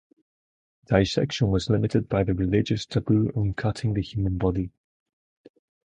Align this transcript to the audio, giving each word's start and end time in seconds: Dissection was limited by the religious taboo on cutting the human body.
Dissection 0.87 1.49
was 1.51 1.69
limited 1.69 2.09
by 2.09 2.23
the 2.23 2.33
religious 2.33 2.87
taboo 2.87 3.31
on 3.35 3.53
cutting 3.53 3.93
the 3.93 4.01
human 4.01 4.35
body. 4.39 4.71